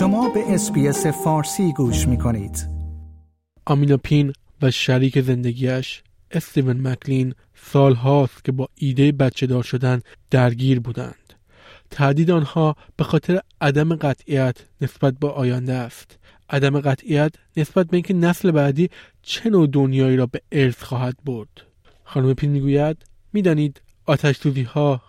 [0.00, 2.68] شما به اس‌بی‌اس فارسی گوش می کنید.
[3.66, 4.32] امی ناپین
[4.62, 10.00] و شریک زندگیش استیون مکلین سال هاست که با ایده بچه دار شدن
[10.30, 11.34] درگیر بودند.
[11.90, 16.18] تردید آنها به خاطر عدم قطعیت نسبت به آینده است.
[16.50, 18.90] عدم قطعیت نسبت به اینکه نسل بعدی
[19.22, 21.48] چه نوع دنیایی را به ارث خواهد برد.
[22.04, 22.96] خانم پین می‌گوید
[23.32, 25.00] می‌دانید آتش ها،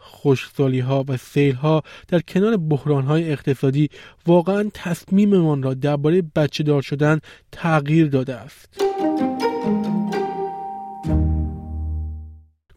[0.84, 3.90] ها و سیل ها در کنار بحران های اقتصادی
[4.28, 7.20] واقعا تصمیممان را درباره بچه دار شدن
[7.52, 8.82] تغییر داده است.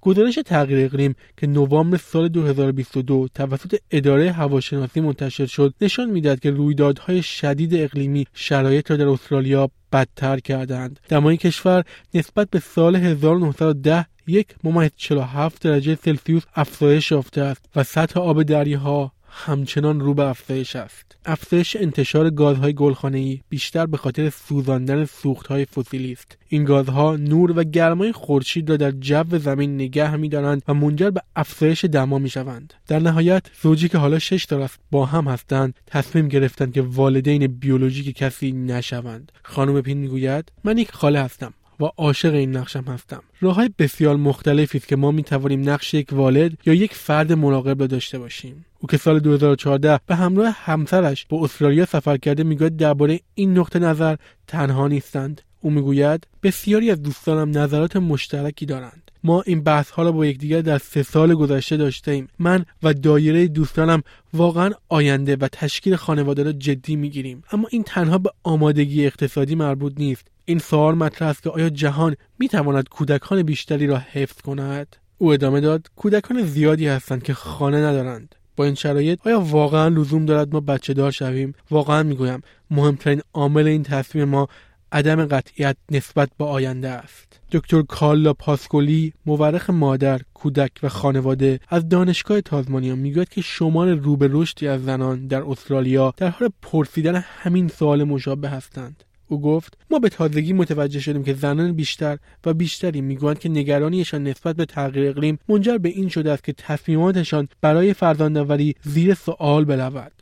[0.05, 6.51] گزارش تغییر اقلیم که نوامبر سال 2022 توسط اداره هواشناسی منتشر شد نشان می‌دهد که
[6.51, 14.07] رویدادهای شدید اقلیمی شرایط را در استرالیا بدتر کردند دمای کشور نسبت به سال 1910
[14.27, 20.27] یک ممیز 47 درجه سلسیوس افزایش یافته است و سطح آب دریاها همچنان رو به
[20.27, 21.17] افزایش است.
[21.25, 26.39] افزایش انتشار گازهای گلخانه‌ای بیشتر به خاطر سوزاندن سوختهای فسیلی است.
[26.49, 31.23] این گازها نور و گرمای خورشید را در جو زمین نگه میدارند و منجر به
[31.37, 32.75] افزایش دما می‌شوند.
[32.89, 38.17] در نهایت زوجی که حالا شش طرف با هم هستند تصمیم گرفتند که والدین بیولوژیک
[38.17, 39.33] کسی نشوند.
[39.43, 41.55] خانم پین می‌گوید من یک خاله هستم.
[41.81, 43.23] و عاشق این نقشم هستم.
[43.41, 47.33] راه های بسیار مختلفی است که ما می توانیم نقش یک والد یا یک فرد
[47.33, 48.65] مراقب را داشته باشیم.
[48.81, 53.79] او که سال 2014 به همراه همسرش به استرالیا سفر کرده می‌گوید درباره این نقطه
[53.79, 54.17] نظر
[54.47, 55.43] تنها نیستند.
[55.61, 59.11] او می‌گوید بسیاری از دوستانم نظرات مشترکی دارند.
[59.25, 62.29] ما این بحث ها را با یکدیگر در سه سال گذشته داشته ایم.
[62.39, 64.03] من و دایره دوستانم
[64.35, 67.43] واقعا آینده و تشکیل خانواده را جدی می‌گیریم.
[67.53, 70.29] اما این تنها به آمادگی اقتصادی مربوط نیست.
[70.45, 75.33] این سوال مطرح است که آیا جهان می تواند کودکان بیشتری را حفظ کند؟ او
[75.33, 78.35] ادامه داد کودکان زیادی هستند که خانه ندارند.
[78.57, 83.67] با این شرایط آیا واقعا لزوم دارد ما بچه دار شویم؟ واقعا می‌گویم مهمترین عامل
[83.67, 84.49] این تصمیم ما
[84.93, 87.41] عدم قطعیت نسبت به آینده است.
[87.53, 94.17] دکتر کارلا پاسکولی مورخ مادر کودک و خانواده از دانشگاه تازمانیا می‌گوید که شمار رو
[94.17, 99.05] به رشدی از زنان در استرالیا در حال پرسیدن همین سوال مشابه هستند.
[99.29, 104.23] او گفت ما به تازگی متوجه شدیم که زنان بیشتر و بیشتری می‌گویند که نگرانیشان
[104.23, 109.65] نسبت به تغییر اقلیم منجر به این شده است که تصمیماتشان برای فرزندآوری زیر سوال
[109.65, 110.13] برود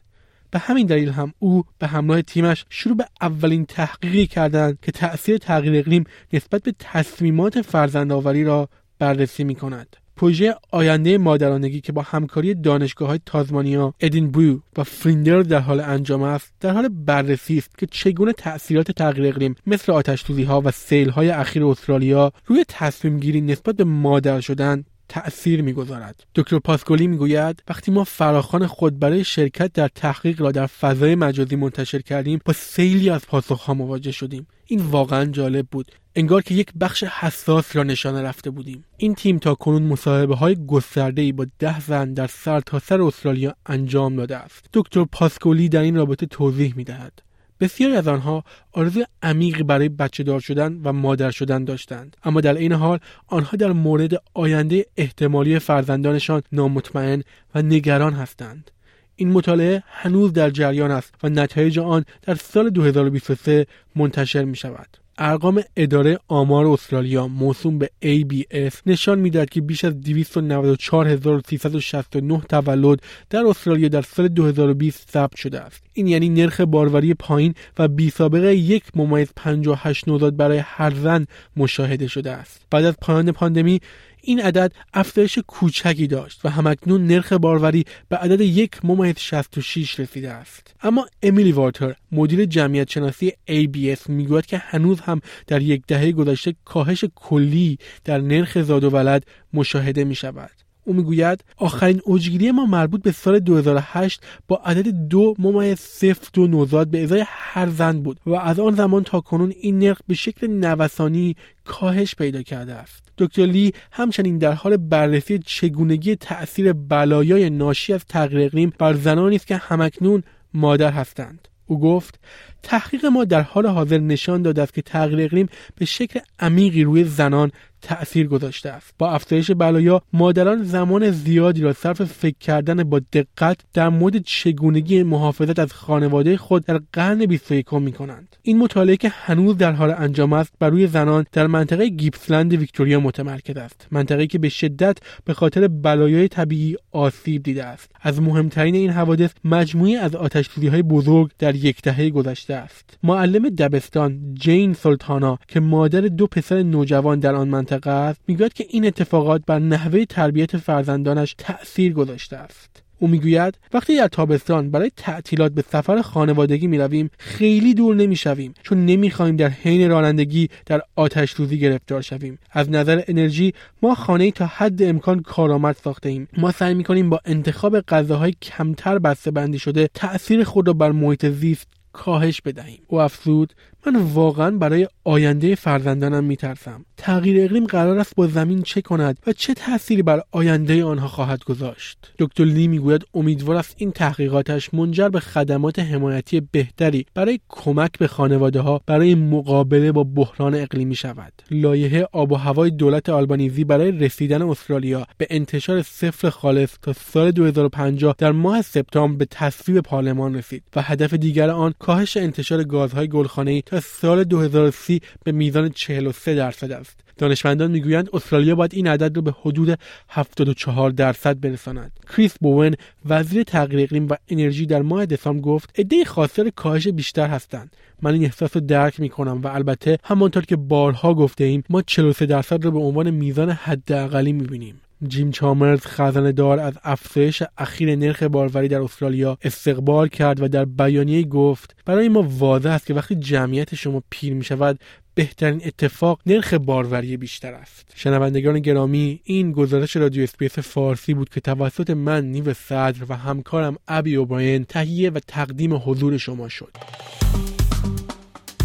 [0.50, 5.38] به همین دلیل هم او به همراه تیمش شروع به اولین تحقیقی کردند که تأثیر
[5.38, 9.96] تغییر اقلیم نسبت به تصمیمات فرزندآوری را بررسی می کند.
[10.17, 16.23] پروژه آینده مادرانگی که با همکاری دانشگاه های تازمانیا، ادینبرو و فریندر در حال انجام
[16.23, 21.11] است در حال بررسی است که چگونه تاثیرات تغییر اقلیم مثل آتش ها و سیل
[21.11, 26.25] های اخیر استرالیا روی تصمیم گیری نسبت به مادر شدن تأثیر می‌گذارد.
[26.34, 31.56] دکتر پاسکولی می‌گوید وقتی ما فراخان خود برای شرکت در تحقیق را در فضای مجازی
[31.56, 34.47] منتشر کردیم با سیلی از پاسخها مواجه شدیم.
[34.67, 35.93] این واقعا جالب بود.
[36.17, 38.84] انگار که یک بخش حساس را نشانه رفته بودیم.
[38.97, 43.55] این تیم تا کنون مصاحبه های گسترده ای با ده زن در سرتاسر سر استرالیا
[43.67, 44.65] انجام داده است.
[44.73, 47.23] دکتر پاسکولی در این رابطه توضیح می دهد
[47.62, 52.55] بسیاری از آنها آرزوی عمیقی برای بچه دار شدن و مادر شدن داشتند اما در
[52.55, 57.23] این حال آنها در مورد آینده احتمالی فرزندانشان نامطمئن
[57.55, 58.71] و نگران هستند
[59.17, 65.01] این مطالعه هنوز در جریان است و نتایج آن در سال 2023 منتشر می شود.
[65.25, 73.00] ارقام اداره آمار استرالیا موسوم به ABS نشان می‌دهد که بیش از 294369 تولد
[73.31, 75.82] در استرالیا در سال 2020 ثبت شده است.
[75.93, 81.27] این یعنی نرخ باروری پایین و بی سابقه یک ممیز 58 نوزاد برای هر زن
[81.56, 82.62] مشاهده شده است.
[82.71, 83.81] بعد از پایان پاندمی
[84.22, 90.31] این عدد افزایش کوچکی داشت و همکنون نرخ باروری به عدد یک ممیز 66 رسیده
[90.31, 90.75] است.
[90.83, 96.55] اما امیلی وارتر مدیر جمعیت شناسی ABS می‌گوید که هنوز هم در یک دهه گذشته
[96.65, 102.66] کاهش کلی در نرخ زاد و ولد مشاهده می شود او می‌گوید آخرین اوجگیری ما
[102.66, 108.02] مربوط به سال 2008 با عدد دو ممیز صفر دو نوزاد به ازای هر زن
[108.02, 112.75] بود و از آن زمان تا کنون این نرخ به شکل نوسانی کاهش پیدا کرده
[112.75, 113.02] است.
[113.19, 119.37] دکتر لی همچنین در حال بررسی چگونگی تأثیر بلایای ناشی از تغییر اقلیم بر زنانی
[119.37, 120.23] است که همکنون
[120.55, 121.49] مادر هستند.
[121.67, 122.20] او گفت
[122.62, 125.49] تحقیق ما در حال حاضر نشان داده است که تغییر اقلیم
[125.79, 128.94] به شکل عمیقی روی زنان تأثیر گذاشته است.
[128.99, 135.03] با افزایش بلایا مادران زمان زیادی را صرف فکر کردن با دقت در مورد چگونگی
[135.03, 139.94] محافظت از خانواده خود در قرن 21 می کنند این مطالعه که هنوز در حال
[139.99, 143.87] انجام است بر روی زنان در منطقه گیپسلند ویکتوریا متمرکز است.
[143.91, 147.91] منطقه که به شدت به خاطر بلایای طبیعی آسیب دیده است.
[148.00, 152.99] از مهمترین این حوادث مجموعی از آتش های بزرگ در یک دهه گذشته است.
[153.02, 158.66] معلم دبستان جین سلطانا که مادر دو پسر نوجوان در آن منطقه است می‌گوید که
[158.70, 162.82] این اتفاقات بر نحوه تربیت فرزندانش تأثیر گذاشته است.
[162.99, 168.87] او می‌گوید وقتی در تابستان برای تعطیلات به سفر خانوادگی می‌رویم خیلی دور نمی‌شویم چون
[168.87, 172.38] نمی‌خواهیم در حین رانندگی در آتش روزی گرفتار شویم.
[172.50, 173.52] از نظر انرژی
[173.82, 178.98] ما خانه تا حد امکان کارآمد ساخته ایم ما سعی می‌کنیم با انتخاب غذاهای کمتر
[178.98, 182.83] بسته بندی شده تأثیر خود را بر محیط زیست کاهش بدهیم.
[182.87, 183.53] او افزود
[183.87, 186.84] من واقعا برای آینده فرزندانم میترسم.
[186.96, 191.44] تغییر اقلیم قرار است با زمین چه کند و چه تأثیری بر آینده آنها خواهد
[191.44, 197.99] گذاشت؟ دکتر لی می‌گوید امیدوار است این تحقیقاتش منجر به خدمات حمایتی بهتری برای کمک
[197.99, 201.32] به خانواده ها برای مقابله با بحران اقلیمی شود.
[201.50, 207.31] لایحه آب و هوای دولت آلبانیزی برای رسیدن استرالیا به انتشار صفر خالص تا سال
[207.31, 213.08] 2050 در ماه سپتامبر به تصویب پارلمان رسید و هدف دیگر آن کاهش انتشار گازهای
[213.08, 214.92] گلخانه‌ای تا سال 2030
[215.25, 217.00] به میزان 43 درصد است.
[217.19, 219.79] دانشمندان می‌گویند استرالیا باید این عدد را به حدود
[220.09, 221.93] 74 درصد برساند.
[222.17, 222.75] کریس بوون
[223.05, 227.77] وزیر تغییر اقلیم و انرژی در ماه دسامبر گفت عده خواستار کاهش بیشتر هستند.
[228.03, 231.83] من این احساس رو درک می کنم و البته همانطور که بارها گفته ایم ما
[231.83, 234.81] 43 درصد را به عنوان میزان حداقلی می‌بینیم.
[235.08, 240.64] جیم چالمرز خزانه دار از افزایش اخیر نرخ باروری در استرالیا استقبال کرد و در
[240.64, 244.81] بیانیه گفت برای ما واضح است که وقتی جمعیت شما پیر می شود
[245.14, 247.93] بهترین اتفاق نرخ باروری بیشتر است.
[247.94, 253.76] شنوندگان گرامی این گزارش رادیو اس‌بی‌اس فارسی بود که توسط من نیو صدر و همکارم
[253.88, 256.76] ابی اوبراین تهیه و تقدیم حضور شما شد.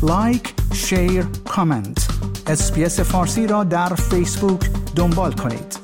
[0.03, 2.07] like share comment.
[2.47, 4.61] اسپیس فارسی را در فیسبوک
[4.95, 5.76] دنبال کنید.